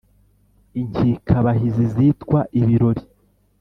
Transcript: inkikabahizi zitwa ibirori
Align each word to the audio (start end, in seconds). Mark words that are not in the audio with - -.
inkikabahizi 0.81 1.85
zitwa 1.93 2.39
ibirori 2.59 3.03